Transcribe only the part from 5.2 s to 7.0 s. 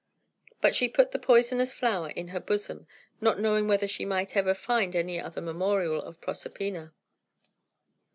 other memorial of Proserpina.